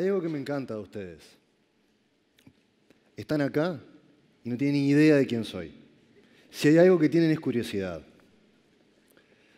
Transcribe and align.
Hay 0.00 0.06
algo 0.06 0.22
que 0.22 0.30
me 0.30 0.38
encanta 0.38 0.72
de 0.72 0.80
ustedes. 0.80 1.20
Están 3.14 3.42
acá 3.42 3.78
y 4.42 4.48
no 4.48 4.56
tienen 4.56 4.80
ni 4.80 4.88
idea 4.88 5.16
de 5.16 5.26
quién 5.26 5.44
soy. 5.44 5.74
Si 6.50 6.68
hay 6.68 6.78
algo 6.78 6.98
que 6.98 7.10
tienen 7.10 7.30
es 7.30 7.38
curiosidad. 7.38 8.00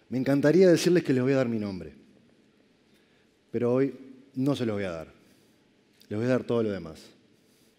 Me 0.09 0.19
encantaría 0.19 0.69
decirles 0.69 1.05
que 1.05 1.13
les 1.13 1.23
voy 1.23 1.33
a 1.33 1.37
dar 1.37 1.49
mi 1.49 1.61
nombre, 1.61 1.93
pero 3.52 3.73
hoy 3.73 3.95
no 4.34 4.57
se 4.57 4.66
los 4.66 4.75
voy 4.75 4.83
a 4.83 4.91
dar. 4.91 5.15
Les 6.09 6.19
voy 6.19 6.27
a 6.27 6.30
dar 6.30 6.43
todo 6.43 6.65
lo 6.65 6.73
demás. 6.73 7.01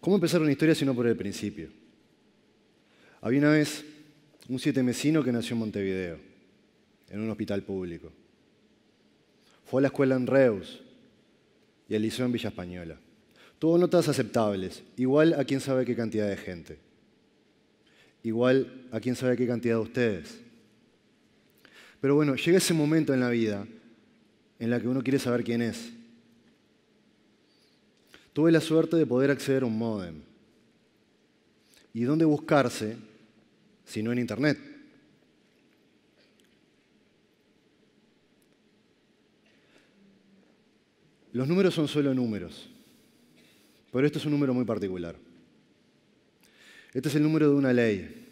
¿Cómo 0.00 0.16
empezar 0.16 0.40
una 0.40 0.50
historia 0.50 0.74
si 0.74 0.86
no 0.86 0.94
por 0.94 1.06
el 1.06 1.16
principio? 1.18 1.68
Había 3.20 3.40
una 3.40 3.50
vez 3.50 3.84
un 4.48 4.58
siete 4.58 4.82
mesino 4.82 5.22
que 5.22 5.32
nació 5.32 5.52
en 5.52 5.60
Montevideo, 5.60 6.18
en 7.10 7.20
un 7.20 7.28
hospital 7.28 7.62
público. 7.62 8.10
Fue 9.66 9.80
a 9.80 9.82
la 9.82 9.88
escuela 9.88 10.16
en 10.16 10.26
Reus 10.26 10.80
y 11.88 11.94
al 11.94 12.02
liceo 12.02 12.26
en 12.26 12.32
Villa 12.32 12.48
Española. 12.48 12.98
Tuvo 13.58 13.78
notas 13.78 14.08
aceptables, 14.08 14.82
igual 14.96 15.34
a 15.34 15.44
quién 15.44 15.60
sabe 15.60 15.84
qué 15.84 15.94
cantidad 15.96 16.28
de 16.28 16.36
gente. 16.36 16.78
Igual 18.22 18.86
a 18.90 19.00
quién 19.00 19.16
sabe 19.16 19.36
qué 19.36 19.46
cantidad 19.46 19.76
de 19.76 19.82
ustedes. 19.82 20.40
Pero 22.00 22.14
bueno, 22.14 22.34
llega 22.34 22.58
ese 22.58 22.74
momento 22.74 23.14
en 23.14 23.20
la 23.20 23.30
vida 23.30 23.66
en 24.58 24.70
la 24.70 24.80
que 24.80 24.88
uno 24.88 25.02
quiere 25.02 25.18
saber 25.18 25.44
quién 25.44 25.62
es. 25.62 25.92
Tuve 28.32 28.50
la 28.50 28.60
suerte 28.60 28.96
de 28.96 29.06
poder 29.06 29.30
acceder 29.30 29.62
a 29.62 29.66
un 29.66 29.78
modem. 29.78 30.16
¿Y 31.92 32.02
dónde 32.02 32.24
buscarse 32.24 32.96
si 33.84 34.02
no 34.02 34.10
en 34.12 34.18
Internet? 34.18 34.73
Los 41.34 41.48
números 41.48 41.74
son 41.74 41.88
solo 41.88 42.14
números, 42.14 42.70
pero 43.90 44.06
este 44.06 44.18
es 44.18 44.24
un 44.24 44.30
número 44.30 44.54
muy 44.54 44.64
particular. 44.64 45.16
Este 46.92 47.08
es 47.08 47.14
el 47.16 47.24
número 47.24 47.48
de 47.48 47.56
una 47.56 47.72
ley, 47.72 48.28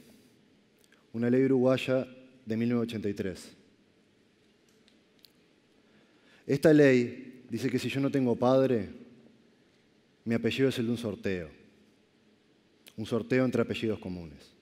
una 1.12 1.28
ley 1.28 1.42
uruguaya 1.42 2.06
de 2.46 2.56
1983. 2.56 3.56
Esta 6.46 6.72
ley 6.72 7.42
dice 7.50 7.68
que 7.68 7.80
si 7.80 7.88
yo 7.88 8.00
no 8.00 8.08
tengo 8.08 8.36
padre, 8.36 8.88
mi 10.24 10.36
apellido 10.36 10.68
es 10.68 10.78
el 10.78 10.86
de 10.86 10.92
un 10.92 10.98
sorteo, 10.98 11.50
un 12.96 13.04
sorteo 13.04 13.44
entre 13.44 13.62
apellidos 13.62 13.98
comunes. 13.98 14.52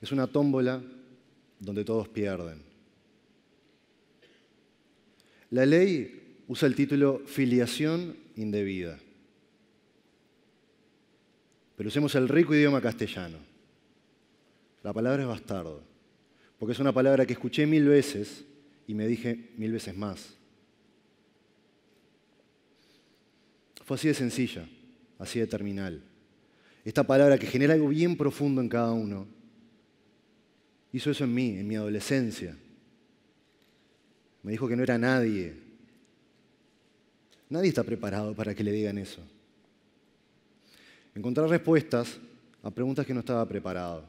Es 0.00 0.12
una 0.12 0.28
tómbola 0.28 0.80
donde 1.58 1.84
todos 1.84 2.06
pierden. 2.08 2.62
La 5.50 5.66
ley 5.66 6.21
usa 6.48 6.66
el 6.66 6.74
título 6.74 7.22
filiación 7.26 8.16
indebida. 8.36 8.98
Pero 11.76 11.88
usemos 11.88 12.14
el 12.14 12.28
rico 12.28 12.54
idioma 12.54 12.80
castellano. 12.80 13.38
La 14.82 14.92
palabra 14.92 15.22
es 15.22 15.28
bastardo, 15.28 15.82
porque 16.58 16.72
es 16.72 16.78
una 16.78 16.92
palabra 16.92 17.24
que 17.24 17.32
escuché 17.32 17.66
mil 17.66 17.86
veces 17.86 18.44
y 18.86 18.94
me 18.94 19.06
dije 19.06 19.50
mil 19.56 19.72
veces 19.72 19.96
más. 19.96 20.36
Fue 23.84 23.96
así 23.96 24.08
de 24.08 24.14
sencilla, 24.14 24.68
así 25.18 25.38
de 25.38 25.46
terminal. 25.46 26.02
Esta 26.84 27.04
palabra 27.04 27.38
que 27.38 27.46
genera 27.46 27.74
algo 27.74 27.88
bien 27.88 28.16
profundo 28.16 28.60
en 28.60 28.68
cada 28.68 28.92
uno, 28.92 29.26
hizo 30.92 31.10
eso 31.10 31.24
en 31.24 31.34
mí, 31.34 31.58
en 31.58 31.66
mi 31.66 31.76
adolescencia. 31.76 32.56
Me 34.42 34.52
dijo 34.52 34.66
que 34.66 34.76
no 34.76 34.82
era 34.82 34.98
nadie, 34.98 35.54
Nadie 37.52 37.68
está 37.68 37.84
preparado 37.84 38.34
para 38.34 38.54
que 38.54 38.64
le 38.64 38.72
digan 38.72 38.96
eso. 38.96 39.20
Encontrar 41.14 41.50
respuestas 41.50 42.18
a 42.62 42.70
preguntas 42.70 43.04
que 43.04 43.12
no 43.12 43.20
estaba 43.20 43.46
preparado. 43.46 44.08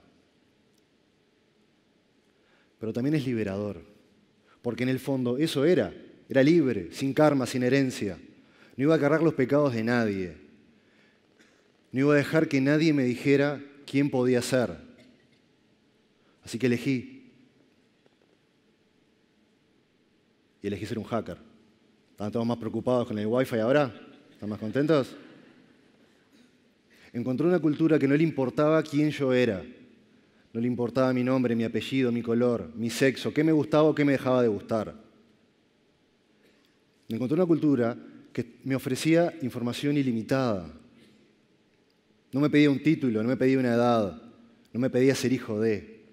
Pero 2.80 2.94
también 2.94 3.16
es 3.16 3.26
liberador, 3.26 3.81
porque 4.62 4.84
en 4.84 4.90
el 4.90 4.98
fondo 4.98 5.38
eso 5.38 5.66
era, 5.66 5.94
era 6.30 6.42
libre, 6.42 6.94
sin 6.94 7.14
karma, 7.14 7.46
sin 7.46 7.64
herencia. 7.64 8.18
No 8.78 8.86
iba 8.86 8.96
a 8.96 9.00
cargar 9.00 9.22
los 9.22 9.34
pecados 9.34 9.74
de 9.74 9.84
nadie. 9.84 10.38
No 11.92 12.00
iba 12.00 12.14
a 12.14 12.18
dejar 12.18 12.48
que 12.48 12.62
nadie 12.62 12.94
me 12.94 13.04
dijera 13.04 13.62
quién 13.86 14.10
podía 14.10 14.42
ser. 14.42 14.78
Así 16.46 16.58
que 16.58 16.68
elegí. 16.68 17.30
Y 20.62 20.68
elegí 20.68 20.86
ser 20.86 20.98
un 20.98 21.04
hacker. 21.04 21.53
¿Están 22.13 22.31
todos 22.31 22.46
más 22.46 22.57
preocupados 22.57 23.07
con 23.07 23.18
el 23.18 23.25
wifi 23.25 23.57
ahora? 23.57 23.91
¿Están 24.31 24.47
más 24.47 24.59
contentos? 24.59 25.16
Encontró 27.12 27.47
una 27.47 27.57
cultura 27.57 27.97
que 27.97 28.07
no 28.07 28.16
le 28.16 28.22
importaba 28.22 28.84
quién 28.84 29.09
yo 29.09 29.34
era. 29.34 29.66
No 30.53 30.62
le 30.62 30.68
importaba 30.68 31.12
mi 31.12 31.24
nombre, 31.24 31.56
mi 31.56 31.63
apellido, 31.63 32.12
mi 32.12 32.22
color, 32.22 32.69
mi 32.75 32.91
sexo, 32.91 33.34
qué 33.34 33.44
me 33.44 33.51
gustaba 33.51 33.90
o 33.90 33.96
qué 33.96 34.06
me 34.06 34.12
dejaba 34.12 34.44
de 34.44 34.47
gustar. 34.47 34.94
Encontró 37.09 37.34
una 37.34 37.47
cultura 37.47 37.97
que 38.31 38.59
me 38.63 38.75
ofrecía 38.75 39.34
información 39.41 39.97
ilimitada. 39.97 40.72
No 42.31 42.40
me 42.40 42.51
pedía 42.51 42.69
un 42.69 42.84
título, 42.84 43.24
no 43.24 43.30
me 43.30 43.38
pedía 43.38 43.57
una 43.57 43.74
edad, 43.74 44.22
no 44.72 44.80
me 44.80 44.91
pedía 44.91 45.16
ser 45.16 45.34
hijo 45.34 45.59
de. 45.59 46.03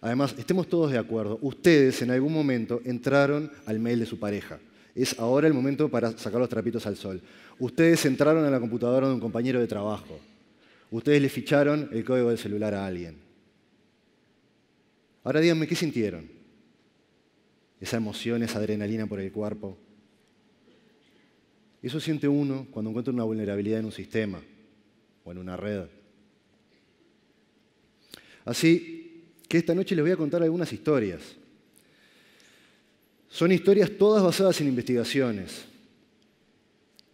Además, 0.00 0.34
estemos 0.36 0.68
todos 0.68 0.90
de 0.90 0.98
acuerdo, 0.98 1.38
ustedes 1.42 2.02
en 2.02 2.10
algún 2.10 2.32
momento 2.32 2.80
entraron 2.84 3.52
al 3.66 3.78
mail 3.78 4.00
de 4.00 4.06
su 4.06 4.18
pareja. 4.18 4.58
Es 4.94 5.18
ahora 5.18 5.46
el 5.46 5.54
momento 5.54 5.88
para 5.88 6.16
sacar 6.16 6.40
los 6.40 6.48
trapitos 6.48 6.86
al 6.86 6.96
sol. 6.96 7.20
Ustedes 7.58 8.04
entraron 8.06 8.44
a 8.44 8.50
la 8.50 8.60
computadora 8.60 9.08
de 9.08 9.14
un 9.14 9.20
compañero 9.20 9.60
de 9.60 9.66
trabajo. 9.66 10.18
Ustedes 10.90 11.22
le 11.22 11.28
ficharon 11.28 11.88
el 11.92 12.04
código 12.04 12.28
del 12.28 12.38
celular 12.38 12.74
a 12.74 12.86
alguien. 12.86 13.16
Ahora 15.22 15.40
díganme, 15.40 15.66
¿qué 15.66 15.76
sintieron? 15.76 16.28
Esa 17.80 17.98
emoción, 17.98 18.42
esa 18.42 18.58
adrenalina 18.58 19.06
por 19.06 19.20
el 19.20 19.30
cuerpo. 19.30 19.78
Eso 21.82 22.00
siente 22.00 22.28
uno 22.28 22.66
cuando 22.70 22.90
encuentra 22.90 23.12
una 23.12 23.24
vulnerabilidad 23.24 23.80
en 23.80 23.86
un 23.86 23.92
sistema 23.92 24.40
o 25.24 25.32
en 25.32 25.38
una 25.38 25.56
red. 25.56 25.86
Así 28.44 29.22
que 29.48 29.58
esta 29.58 29.74
noche 29.74 29.94
les 29.94 30.04
voy 30.04 30.12
a 30.12 30.16
contar 30.16 30.42
algunas 30.42 30.72
historias 30.72 31.36
son 33.40 33.52
historias 33.52 33.90
todas 33.96 34.22
basadas 34.22 34.60
en 34.60 34.68
investigaciones. 34.68 35.64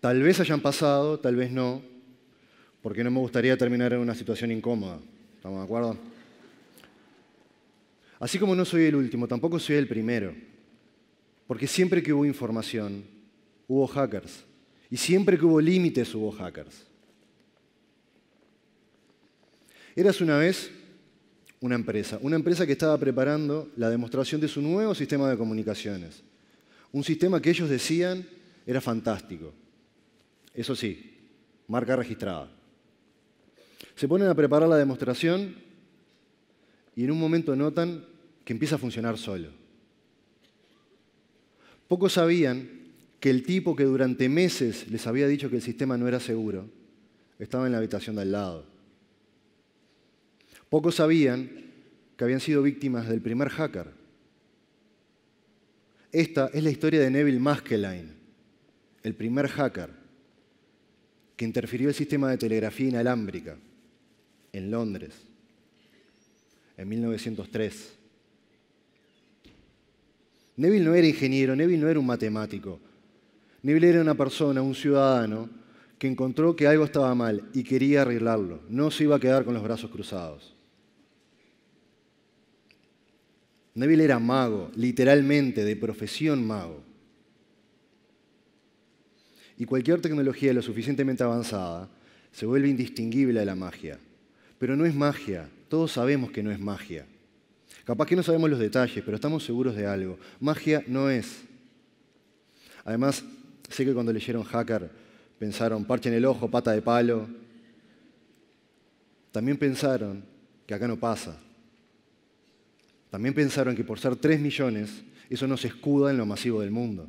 Tal 0.00 0.20
vez 0.20 0.40
hayan 0.40 0.60
pasado, 0.60 1.20
tal 1.20 1.36
vez 1.36 1.52
no, 1.52 1.80
porque 2.82 3.04
no 3.04 3.12
me 3.12 3.20
gustaría 3.20 3.56
terminar 3.56 3.92
en 3.92 4.00
una 4.00 4.12
situación 4.12 4.50
incómoda. 4.50 4.98
¿Estamos 5.36 5.60
de 5.60 5.64
acuerdo? 5.64 5.96
Así 8.18 8.40
como 8.40 8.56
no 8.56 8.64
soy 8.64 8.86
el 8.86 8.96
último, 8.96 9.28
tampoco 9.28 9.60
soy 9.60 9.76
el 9.76 9.86
primero. 9.86 10.34
Porque 11.46 11.68
siempre 11.68 12.02
que 12.02 12.12
hubo 12.12 12.24
información, 12.24 13.04
hubo 13.68 13.86
hackers. 13.86 14.42
Y 14.90 14.96
siempre 14.96 15.38
que 15.38 15.44
hubo 15.44 15.60
límites, 15.60 16.12
hubo 16.12 16.32
hackers. 16.32 16.88
Eras 19.94 20.20
una 20.20 20.38
vez 20.38 20.72
una 21.66 21.74
empresa, 21.74 22.18
una 22.22 22.36
empresa 22.36 22.66
que 22.66 22.72
estaba 22.72 22.96
preparando 22.98 23.70
la 23.76 23.90
demostración 23.90 24.40
de 24.40 24.48
su 24.48 24.62
nuevo 24.62 24.94
sistema 24.94 25.28
de 25.28 25.36
comunicaciones. 25.36 26.22
Un 26.92 27.04
sistema 27.04 27.40
que 27.42 27.50
ellos 27.50 27.68
decían 27.68 28.26
era 28.66 28.80
fantástico. 28.80 29.52
Eso 30.54 30.74
sí, 30.74 31.18
marca 31.68 31.96
registrada. 31.96 32.50
Se 33.94 34.08
ponen 34.08 34.28
a 34.28 34.34
preparar 34.34 34.68
la 34.68 34.76
demostración 34.76 35.56
y 36.94 37.04
en 37.04 37.10
un 37.10 37.20
momento 37.20 37.54
notan 37.54 38.04
que 38.44 38.52
empieza 38.52 38.76
a 38.76 38.78
funcionar 38.78 39.18
solo. 39.18 39.50
Pocos 41.88 42.14
sabían 42.14 42.68
que 43.20 43.30
el 43.30 43.42
tipo 43.42 43.76
que 43.76 43.84
durante 43.84 44.28
meses 44.28 44.88
les 44.90 45.06
había 45.06 45.26
dicho 45.26 45.50
que 45.50 45.56
el 45.56 45.62
sistema 45.62 45.98
no 45.98 46.08
era 46.08 46.20
seguro 46.20 46.68
estaba 47.38 47.66
en 47.66 47.72
la 47.72 47.78
habitación 47.78 48.16
de 48.16 48.22
al 48.22 48.32
lado. 48.32 48.75
Pocos 50.68 50.96
sabían 50.96 51.50
que 52.16 52.24
habían 52.24 52.40
sido 52.40 52.62
víctimas 52.62 53.08
del 53.08 53.20
primer 53.20 53.48
hacker. 53.48 53.92
Esta 56.12 56.50
es 56.52 56.62
la 56.64 56.70
historia 56.70 57.00
de 57.00 57.10
Neville 57.10 57.40
Maskelyne, 57.40 58.12
el 59.02 59.14
primer 59.14 59.48
hacker 59.48 59.90
que 61.36 61.44
interfirió 61.44 61.88
el 61.88 61.94
sistema 61.94 62.30
de 62.30 62.38
telegrafía 62.38 62.88
inalámbrica 62.88 63.56
en 64.52 64.70
Londres 64.70 65.12
en 66.76 66.88
1903. 66.88 67.92
Neville 70.56 70.84
no 70.84 70.94
era 70.94 71.06
ingeniero, 71.06 71.54
Neville 71.54 71.82
no 71.82 71.88
era 71.88 72.00
un 72.00 72.06
matemático. 72.06 72.80
Neville 73.62 73.90
era 73.90 74.00
una 74.00 74.14
persona, 74.14 74.62
un 74.62 74.74
ciudadano, 74.74 75.50
que 75.98 76.08
encontró 76.08 76.56
que 76.56 76.66
algo 76.66 76.84
estaba 76.84 77.14
mal 77.14 77.48
y 77.54 77.64
quería 77.64 78.02
arreglarlo. 78.02 78.60
No 78.68 78.90
se 78.90 79.04
iba 79.04 79.16
a 79.16 79.20
quedar 79.20 79.44
con 79.44 79.54
los 79.54 79.62
brazos 79.62 79.90
cruzados. 79.90 80.54
Neville 83.74 84.04
era 84.04 84.18
mago, 84.18 84.70
literalmente, 84.74 85.64
de 85.64 85.76
profesión 85.76 86.46
mago. 86.46 86.86
y 89.58 89.64
cualquier 89.64 90.00
tecnología 90.00 90.52
lo 90.52 90.62
suficientemente 90.62 91.22
avanzada 91.22 91.88
se 92.30 92.46
vuelve 92.46 92.68
indistinguible 92.68 93.40
de 93.40 93.46
la 93.46 93.54
magia. 93.54 93.98
Pero 94.58 94.76
no 94.76 94.84
es 94.84 94.94
magia, 94.94 95.48
todos 95.68 95.92
sabemos 95.92 96.30
que 96.30 96.42
no 96.42 96.50
es 96.50 96.58
magia. 96.58 97.06
Capaz 97.84 98.06
que 98.06 98.16
no 98.16 98.22
sabemos 98.22 98.50
los 98.50 98.58
detalles, 98.58 99.02
pero 99.04 99.14
estamos 99.14 99.44
seguros 99.44 99.74
de 99.76 99.86
algo. 99.86 100.18
Magia 100.40 100.84
no 100.86 101.08
es. 101.08 101.44
Además, 102.84 103.24
sé 103.68 103.84
que 103.84 103.94
cuando 103.94 104.12
leyeron 104.12 104.44
Hacker 104.44 104.90
pensaron 105.38 105.84
parche 105.84 106.08
en 106.08 106.14
el 106.14 106.24
ojo, 106.24 106.50
pata 106.50 106.72
de 106.72 106.82
palo. 106.82 107.28
También 109.32 109.58
pensaron 109.58 110.24
que 110.66 110.74
acá 110.74 110.88
no 110.88 110.98
pasa. 110.98 111.38
También 113.10 113.34
pensaron 113.34 113.76
que 113.76 113.84
por 113.84 113.98
ser 113.98 114.16
3 114.16 114.40
millones, 114.40 115.02
eso 115.30 115.46
no 115.46 115.56
se 115.56 115.68
escuda 115.68 116.10
en 116.10 116.18
lo 116.18 116.26
masivo 116.26 116.60
del 116.60 116.70
mundo. 116.70 117.08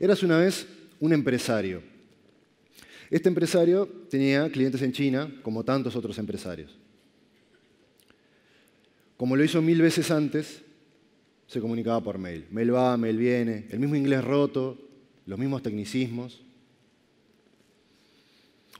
Eras 0.00 0.22
una 0.22 0.38
vez 0.38 0.66
un 1.00 1.12
empresario. 1.12 1.82
Este 3.10 3.28
empresario 3.28 3.86
tenía 4.10 4.50
clientes 4.50 4.82
en 4.82 4.92
China, 4.92 5.32
como 5.42 5.64
tantos 5.64 5.96
otros 5.96 6.18
empresarios. 6.18 6.76
Como 9.16 9.34
lo 9.34 9.42
hizo 9.42 9.60
mil 9.62 9.80
veces 9.80 10.10
antes, 10.10 10.62
se 11.46 11.60
comunicaba 11.60 12.02
por 12.02 12.18
mail. 12.18 12.46
Mail 12.50 12.74
va, 12.74 12.96
mail 12.96 13.16
viene, 13.16 13.66
el 13.70 13.80
mismo 13.80 13.96
inglés 13.96 14.22
roto, 14.22 14.78
los 15.28 15.38
mismos 15.38 15.62
tecnicismos. 15.62 16.40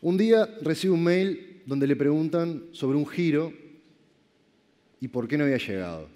Un 0.00 0.16
día 0.16 0.48
recibe 0.62 0.94
un 0.94 1.04
mail 1.04 1.62
donde 1.66 1.86
le 1.86 1.94
preguntan 1.94 2.64
sobre 2.72 2.96
un 2.96 3.06
giro 3.06 3.52
y 4.98 5.08
por 5.08 5.28
qué 5.28 5.36
no 5.36 5.44
había 5.44 5.58
llegado. 5.58 6.08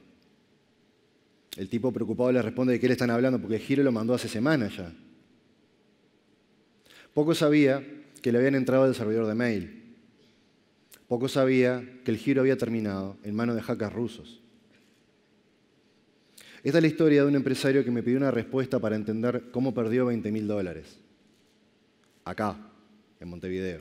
El 1.55 1.69
tipo 1.69 1.93
preocupado 1.93 2.33
le 2.33 2.41
responde 2.41 2.73
de 2.73 2.81
qué 2.81 2.87
le 2.87 2.95
están 2.95 3.11
hablando 3.11 3.39
porque 3.41 3.57
el 3.57 3.61
giro 3.61 3.83
lo 3.83 3.93
mandó 3.93 4.15
hace 4.15 4.27
semanas 4.27 4.75
ya. 4.75 4.91
Poco 7.13 7.35
sabía 7.35 7.87
que 8.23 8.33
le 8.33 8.39
habían 8.39 8.55
entrado 8.55 8.85
al 8.85 8.95
servidor 8.95 9.27
de 9.27 9.35
mail. 9.35 9.97
Poco 11.09 11.29
sabía 11.29 11.87
que 12.07 12.11
el 12.11 12.17
giro 12.17 12.41
había 12.41 12.57
terminado 12.57 13.19
en 13.23 13.35
manos 13.35 13.55
de 13.55 13.61
hackers 13.61 13.93
rusos. 13.93 14.42
Esta 16.63 16.79
es 16.79 16.83
la 16.83 16.89
historia 16.89 17.23
de 17.23 17.29
un 17.29 17.35
empresario 17.35 17.85
que 17.85 17.91
me 17.91 18.03
pidió 18.03 18.19
una 18.19 18.31
respuesta 18.31 18.79
para 18.79 18.95
entender 18.95 19.51
cómo 19.51 19.75
perdió 19.75 20.07
20 20.07 20.31
mil 20.31 20.47
dólares. 20.47 20.99
Acá, 22.25 22.57
en 23.19 23.29
Montevideo. 23.29 23.81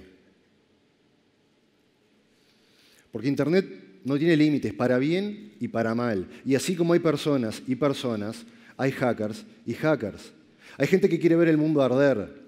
Porque 3.11 3.27
Internet 3.27 4.01
no 4.03 4.17
tiene 4.17 4.35
límites, 4.35 4.73
para 4.73 4.97
bien 4.97 5.53
y 5.59 5.67
para 5.67 5.93
mal. 5.93 6.27
Y 6.43 6.55
así 6.55 6.75
como 6.75 6.93
hay 6.93 6.99
personas 6.99 7.61
y 7.67 7.75
personas, 7.75 8.45
hay 8.77 8.91
hackers 8.91 9.45
y 9.67 9.73
hackers. 9.75 10.31
Hay 10.77 10.87
gente 10.87 11.07
que 11.07 11.19
quiere 11.19 11.35
ver 11.35 11.49
el 11.49 11.57
mundo 11.57 11.83
arder 11.83 12.41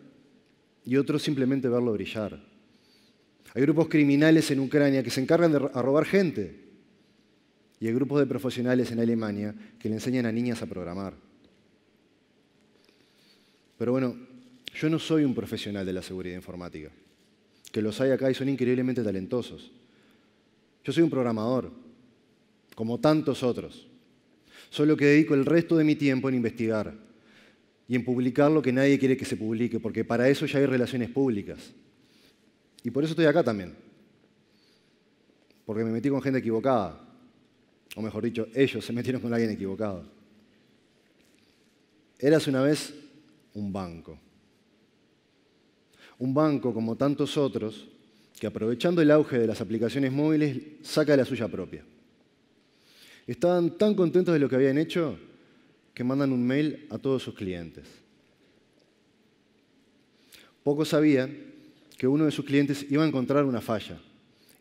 y 0.84 0.96
otros 0.96 1.22
simplemente 1.22 1.70
verlo 1.70 1.94
brillar. 1.94 2.40
Hay 3.54 3.62
grupos 3.62 3.88
criminales 3.88 4.50
en 4.50 4.62
Ucrania 4.62 5.04
que 5.04 5.12
se 5.12 5.22
encargan 5.22 5.52
de 5.52 5.60
robar 5.60 6.06
gente 6.06 6.64
y 7.84 7.88
hay 7.88 7.94
grupos 7.94 8.22
de 8.22 8.26
profesionales 8.26 8.90
en 8.94 9.02
Alemania 9.02 9.54
que 9.78 9.90
le 9.90 9.96
enseñan 9.96 10.26
a 10.26 10.32
niñas 10.32 10.62
a 10.62 10.66
programar. 10.66 11.16
Pero 13.78 13.92
bueno, 13.92 14.16
yo 14.74 14.90
no 14.90 14.98
soy 14.98 15.26
un 15.26 15.36
profesional 15.36 15.86
de 15.86 15.92
la 15.92 16.02
seguridad 16.02 16.38
informática, 16.38 16.92
que 17.74 17.82
los 17.82 18.00
hay 18.00 18.12
acá 18.12 18.32
y 18.32 18.36
son 18.36 18.48
increíblemente 18.48 19.04
talentosos. 19.04 19.70
Yo 20.82 20.94
soy 20.94 21.04
un 21.04 21.10
programador, 21.10 21.74
como 22.74 23.02
tantos 23.02 23.44
otros, 23.44 23.86
solo 24.70 24.96
que 24.96 25.08
dedico 25.08 25.34
el 25.34 25.46
resto 25.46 25.76
de 25.76 25.84
mi 25.84 25.96
tiempo 25.98 26.30
en 26.30 26.36
investigar 26.36 26.94
y 27.90 27.96
en 27.96 28.06
publicar 28.06 28.50
lo 28.50 28.62
que 28.62 28.72
nadie 28.72 28.98
quiere 28.98 29.18
que 29.18 29.26
se 29.26 29.36
publique, 29.36 29.82
porque 29.82 30.06
para 30.06 30.30
eso 30.30 30.46
ya 30.46 30.60
hay 30.60 30.68
relaciones 30.68 31.10
públicas. 31.10 31.74
Y 32.82 32.92
por 32.92 33.04
eso 33.04 33.12
estoy 33.12 33.26
acá 33.26 33.44
también, 33.44 33.76
porque 35.66 35.84
me 35.84 35.92
metí 35.92 36.08
con 36.08 36.22
gente 36.22 36.40
equivocada, 36.40 37.10
o 37.96 38.02
mejor 38.02 38.24
dicho, 38.24 38.48
ellos 38.54 38.84
se 38.84 38.94
metieron 38.94 39.22
con 39.22 39.34
alguien 39.34 39.52
equivocado. 39.52 40.04
Eras 42.18 42.48
una 42.48 42.62
vez 42.62 42.94
un 43.54 43.72
banco. 43.72 44.18
Un 46.20 46.34
banco 46.34 46.74
como 46.74 46.96
tantos 46.96 47.38
otros 47.38 47.88
que 48.40 48.48
aprovechando 48.48 49.02
el 49.02 49.12
auge 49.12 49.38
de 49.38 49.48
las 49.48 49.62
aplicaciones 49.62 50.12
móviles 50.12 50.58
saca 50.82 51.16
la 51.16 51.26
suya 51.26 51.48
propia. 51.48 51.84
Estaban 53.28 53.78
tan 53.78 53.94
contentos 53.96 54.34
de 54.34 54.40
lo 54.40 54.50
que 54.50 54.56
habían 54.56 54.78
hecho 54.78 55.18
que 55.94 56.04
mandan 56.04 56.32
un 56.32 56.46
mail 56.46 56.88
a 56.90 56.98
todos 56.98 57.24
sus 57.24 57.36
clientes. 57.36 57.86
Pocos 60.64 60.90
sabían 60.90 61.38
que 61.98 62.08
uno 62.08 62.26
de 62.26 62.32
sus 62.32 62.46
clientes 62.46 62.86
iba 62.90 63.04
a 63.04 63.08
encontrar 63.08 63.46
una 63.46 63.62
falla 63.62 64.00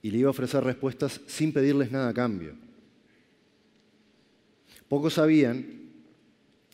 y 0.02 0.11
le 0.11 0.19
iba 0.19 0.28
a 0.28 0.31
ofrecer 0.31 0.62
respuestas 0.62 1.20
sin 1.26 1.52
pedirles 1.52 1.90
nada 1.90 2.08
a 2.08 2.14
cambio. 2.14 2.55
Pocos 4.92 5.14
sabían 5.14 5.64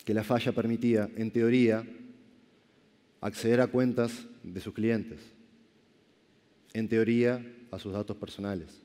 que 0.04 0.12
la 0.12 0.24
falla 0.24 0.50
permitía, 0.50 1.08
en 1.14 1.30
teoría, 1.30 1.86
acceder 3.20 3.60
a 3.60 3.68
cuentas 3.68 4.10
de 4.42 4.60
sus 4.60 4.74
clientes, 4.74 5.20
en 6.72 6.88
teoría, 6.88 7.40
a 7.70 7.78
sus 7.78 7.92
datos 7.92 8.16
personales. 8.16 8.82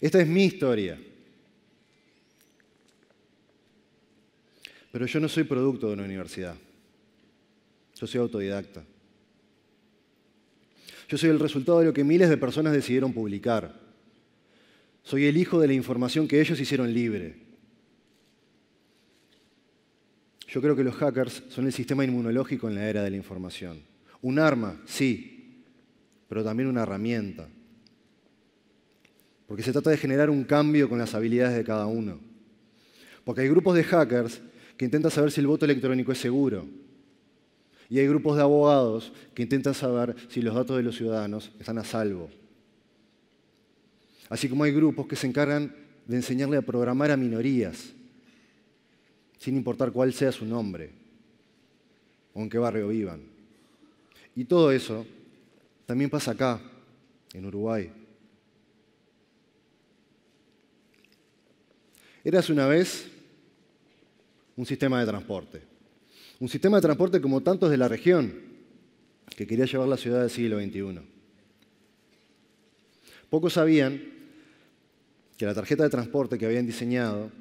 Esta 0.00 0.18
es 0.18 0.26
mi 0.26 0.46
historia. 0.46 0.98
Pero 4.90 5.04
yo 5.04 5.20
no 5.20 5.28
soy 5.28 5.44
producto 5.44 5.88
de 5.88 5.92
una 5.92 6.04
universidad. 6.04 6.56
Yo 7.96 8.06
soy 8.06 8.18
autodidacta. 8.18 8.82
Yo 11.06 11.18
soy 11.18 11.28
el 11.28 11.38
resultado 11.38 11.80
de 11.80 11.84
lo 11.84 11.92
que 11.92 12.02
miles 12.02 12.30
de 12.30 12.38
personas 12.38 12.72
decidieron 12.72 13.12
publicar. 13.12 13.83
Soy 15.04 15.26
el 15.26 15.36
hijo 15.36 15.60
de 15.60 15.68
la 15.68 15.74
información 15.74 16.26
que 16.26 16.40
ellos 16.40 16.58
hicieron 16.58 16.92
libre. 16.92 17.36
Yo 20.48 20.62
creo 20.62 20.74
que 20.74 20.84
los 20.84 20.94
hackers 20.94 21.42
son 21.50 21.66
el 21.66 21.72
sistema 21.72 22.04
inmunológico 22.04 22.68
en 22.68 22.76
la 22.76 22.88
era 22.88 23.02
de 23.02 23.10
la 23.10 23.16
información. 23.16 23.82
Un 24.22 24.38
arma, 24.38 24.80
sí, 24.86 25.62
pero 26.26 26.42
también 26.42 26.68
una 26.68 26.84
herramienta. 26.84 27.48
Porque 29.46 29.62
se 29.62 29.72
trata 29.72 29.90
de 29.90 29.98
generar 29.98 30.30
un 30.30 30.44
cambio 30.44 30.88
con 30.88 30.98
las 30.98 31.14
habilidades 31.14 31.56
de 31.56 31.64
cada 31.64 31.86
uno. 31.86 32.18
Porque 33.24 33.42
hay 33.42 33.48
grupos 33.48 33.76
de 33.76 33.84
hackers 33.84 34.40
que 34.78 34.86
intentan 34.86 35.10
saber 35.10 35.30
si 35.30 35.40
el 35.40 35.46
voto 35.46 35.66
electrónico 35.66 36.12
es 36.12 36.18
seguro. 36.18 36.66
Y 37.90 37.98
hay 37.98 38.08
grupos 38.08 38.36
de 38.36 38.42
abogados 38.42 39.12
que 39.34 39.42
intentan 39.42 39.74
saber 39.74 40.16
si 40.28 40.40
los 40.40 40.54
datos 40.54 40.78
de 40.78 40.82
los 40.82 40.96
ciudadanos 40.96 41.52
están 41.58 41.76
a 41.76 41.84
salvo. 41.84 42.30
Así 44.28 44.48
como 44.48 44.64
hay 44.64 44.72
grupos 44.72 45.06
que 45.06 45.16
se 45.16 45.26
encargan 45.26 45.74
de 46.06 46.16
enseñarle 46.16 46.56
a 46.56 46.62
programar 46.62 47.10
a 47.10 47.16
minorías, 47.16 47.92
sin 49.38 49.56
importar 49.56 49.92
cuál 49.92 50.12
sea 50.12 50.32
su 50.32 50.44
nombre 50.44 50.90
o 52.32 52.40
en 52.40 52.50
qué 52.50 52.58
barrio 52.58 52.88
vivan. 52.88 53.22
Y 54.34 54.44
todo 54.44 54.72
eso 54.72 55.06
también 55.86 56.10
pasa 56.10 56.32
acá, 56.32 56.60
en 57.32 57.46
Uruguay. 57.46 57.90
Eras 62.24 62.48
una 62.48 62.66
vez 62.66 63.10
un 64.56 64.64
sistema 64.64 65.00
de 65.00 65.06
transporte. 65.06 65.62
Un 66.40 66.48
sistema 66.48 66.78
de 66.78 66.82
transporte 66.82 67.20
como 67.20 67.42
tantos 67.42 67.70
de 67.70 67.76
la 67.76 67.88
región, 67.88 68.32
que 69.36 69.46
quería 69.46 69.66
llevar 69.66 69.88
la 69.88 69.96
ciudad 69.96 70.20
del 70.20 70.30
siglo 70.30 70.58
XXI. 70.60 71.13
Pocos 73.34 73.54
sabían 73.54 74.00
que 75.36 75.44
la 75.44 75.54
tarjeta 75.54 75.82
de 75.82 75.90
transporte 75.90 76.38
que 76.38 76.46
habían 76.46 76.66
diseñado 76.66 77.32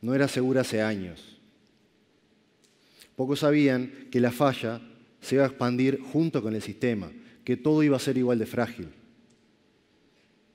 no 0.00 0.14
era 0.14 0.28
segura 0.28 0.60
hace 0.60 0.80
años. 0.80 1.40
Pocos 3.16 3.40
sabían 3.40 4.06
que 4.12 4.20
la 4.20 4.30
falla 4.30 4.80
se 5.20 5.34
iba 5.34 5.42
a 5.42 5.48
expandir 5.48 6.00
junto 6.00 6.40
con 6.40 6.54
el 6.54 6.62
sistema, 6.62 7.10
que 7.42 7.56
todo 7.56 7.82
iba 7.82 7.96
a 7.96 7.98
ser 7.98 8.16
igual 8.16 8.38
de 8.38 8.46
frágil, 8.46 8.90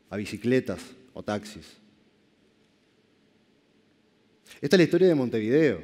a 0.10 0.15
bicicletas 0.15 0.79
o 1.13 1.22
taxis. 1.22 1.67
Esta 4.62 4.77
es 4.77 4.79
la 4.79 4.84
historia 4.86 5.10
de 5.10 5.15
Montevideo 5.15 5.82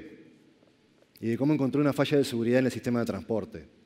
y 1.20 1.28
de 1.28 1.38
cómo 1.38 1.54
encontró 1.54 1.82
una 1.82 1.92
falla 1.92 2.18
de 2.18 2.24
seguridad 2.24 2.60
en 2.60 2.68
el 2.68 2.72
sistema 2.72 3.02
de 3.02 3.06
transporte. 3.08 3.79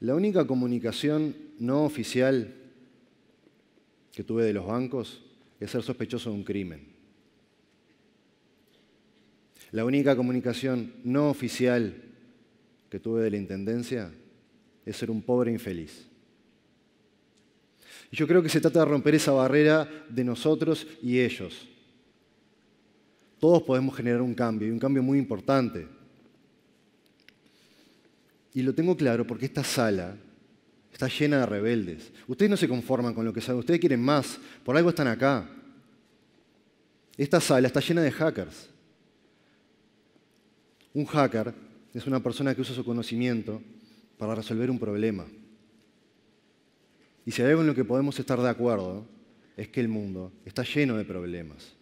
La 0.00 0.14
única 0.14 0.46
comunicación 0.46 1.36
no 1.58 1.84
oficial 1.84 2.54
que 4.12 4.24
tuve 4.24 4.44
de 4.44 4.54
los 4.54 4.66
bancos 4.66 5.22
es 5.60 5.70
ser 5.70 5.82
sospechoso 5.82 6.30
de 6.30 6.36
un 6.36 6.44
crimen. 6.44 6.88
La 9.72 9.84
única 9.84 10.16
comunicación 10.16 10.94
no 11.04 11.28
oficial 11.30 11.94
que 12.88 12.98
tuve 12.98 13.22
de 13.22 13.30
la 13.30 13.36
Intendencia 13.36 14.10
es 14.84 14.96
ser 14.96 15.10
un 15.10 15.22
pobre 15.22 15.52
infeliz. 15.52 16.08
Y 18.10 18.16
yo 18.16 18.26
creo 18.26 18.42
que 18.42 18.48
se 18.48 18.60
trata 18.60 18.80
de 18.80 18.86
romper 18.86 19.14
esa 19.14 19.32
barrera 19.32 19.88
de 20.08 20.24
nosotros 20.24 20.86
y 21.02 21.20
ellos. 21.20 21.68
Todos 23.38 23.62
podemos 23.62 23.94
generar 23.94 24.22
un 24.22 24.34
cambio, 24.34 24.66
y 24.66 24.70
un 24.70 24.78
cambio 24.78 25.02
muy 25.02 25.18
importante. 25.18 25.86
Y 28.54 28.62
lo 28.62 28.74
tengo 28.74 28.96
claro 28.96 29.26
porque 29.26 29.46
esta 29.46 29.62
sala 29.62 30.16
está 30.92 31.08
llena 31.08 31.40
de 31.40 31.46
rebeldes. 31.46 32.12
Ustedes 32.26 32.50
no 32.50 32.56
se 32.56 32.68
conforman 32.68 33.14
con 33.14 33.24
lo 33.24 33.32
que 33.32 33.40
saben, 33.40 33.60
ustedes 33.60 33.80
quieren 33.80 34.02
más, 34.02 34.38
por 34.64 34.76
algo 34.76 34.90
están 34.90 35.06
acá. 35.06 35.48
Esta 37.16 37.40
sala 37.40 37.66
está 37.66 37.80
llena 37.80 38.02
de 38.02 38.10
hackers. 38.10 38.68
Un 40.92 41.04
hacker 41.04 41.54
es 41.94 42.06
una 42.06 42.20
persona 42.22 42.54
que 42.54 42.60
usa 42.60 42.74
su 42.74 42.84
conocimiento 42.84 43.62
para 44.18 44.34
resolver 44.34 44.70
un 44.70 44.78
problema. 44.78 45.26
Y 47.24 47.30
si 47.30 47.42
hay 47.42 47.50
algo 47.50 47.60
en 47.60 47.68
lo 47.68 47.74
que 47.74 47.84
podemos 47.84 48.18
estar 48.18 48.40
de 48.40 48.48
acuerdo, 48.48 49.06
es 49.56 49.68
que 49.68 49.80
el 49.80 49.88
mundo 49.88 50.32
está 50.44 50.62
lleno 50.62 50.96
de 50.96 51.04
problemas. 51.04 51.74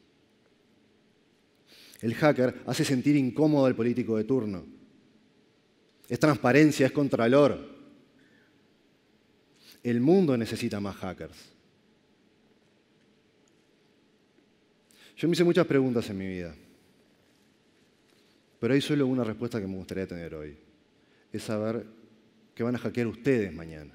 El 2.00 2.14
hacker 2.14 2.62
hace 2.66 2.84
sentir 2.84 3.16
incómodo 3.16 3.66
al 3.66 3.74
político 3.74 4.16
de 4.16 4.24
turno. 4.24 4.77
Es 6.08 6.18
transparencia, 6.18 6.86
es 6.86 6.92
contralor. 6.92 7.76
El 9.82 10.00
mundo 10.00 10.36
necesita 10.36 10.80
más 10.80 10.96
hackers. 10.96 11.36
Yo 15.16 15.28
me 15.28 15.34
hice 15.34 15.44
muchas 15.44 15.66
preguntas 15.66 16.08
en 16.10 16.18
mi 16.18 16.28
vida, 16.28 16.54
pero 18.60 18.72
hay 18.72 18.80
solo 18.80 19.06
una 19.06 19.24
respuesta 19.24 19.60
que 19.60 19.66
me 19.66 19.76
gustaría 19.76 20.06
tener 20.06 20.32
hoy. 20.34 20.56
Es 21.32 21.42
saber 21.42 21.84
qué 22.54 22.62
van 22.62 22.76
a 22.76 22.78
hackear 22.78 23.08
ustedes 23.08 23.52
mañana. 23.52 23.92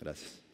Gracias. 0.00 0.45